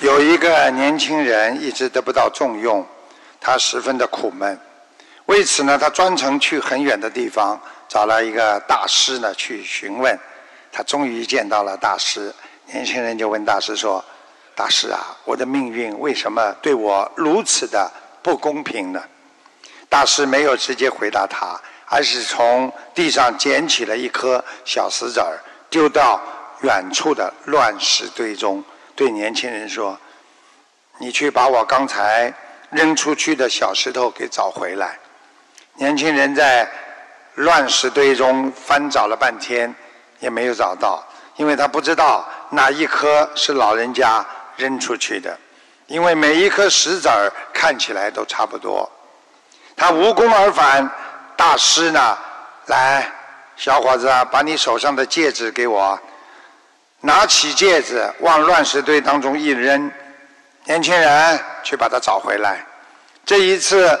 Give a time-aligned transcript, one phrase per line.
[0.00, 2.84] 有一个年轻人一直得不到重用，
[3.40, 4.58] 他十分的苦闷。
[5.26, 7.58] 为此呢，他专程去很远的地方
[7.88, 10.18] 找了一个大师呢去询问。
[10.72, 12.34] 他终于见到了大师，
[12.66, 14.04] 年轻人就问大师说
[14.56, 17.90] ：“大师啊，我的命运为什么对我如此的
[18.20, 19.00] 不公平呢？”
[19.88, 25.38] 大师没有直接回答他，而是从地上捡起了一颗小石子儿，
[25.70, 26.20] 丢到
[26.62, 28.62] 远处的乱石堆中。
[28.96, 29.98] 对年轻人说
[30.98, 32.32] ：“你去把我刚才
[32.70, 34.98] 扔出去的小石头给找回来。”
[35.76, 36.70] 年轻人在
[37.34, 39.74] 乱石堆中翻找了半天，
[40.20, 41.04] 也没有找到，
[41.36, 44.24] 因为他不知道哪一颗是老人家
[44.56, 45.36] 扔出去的，
[45.88, 48.88] 因为每一颗石子儿看起来都差不多。
[49.76, 50.88] 他无功而返，
[51.36, 52.16] 大师呢？
[52.66, 53.10] 来，
[53.56, 55.98] 小伙子，把你手上的戒指给我。
[57.04, 59.92] 拿起戒指往乱石堆当中一扔，
[60.64, 62.64] 年轻人去把它找回来。
[63.26, 64.00] 这一次，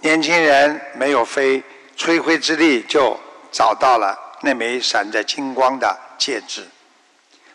[0.00, 1.62] 年轻人没有飞，
[1.96, 3.18] 吹灰之力就
[3.50, 6.62] 找到了那枚闪着金光的戒指。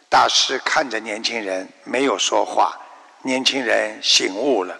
[0.09, 2.75] 大师看着年轻人，没有说话。
[3.21, 4.75] 年轻人醒悟了：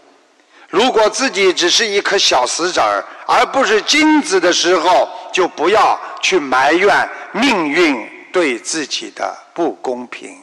[0.68, 8.15] 如果自己只是一颗小石子儿，而不是金子的时候，就不要去埋怨命运。
[8.36, 10.42] 对自己的不公平。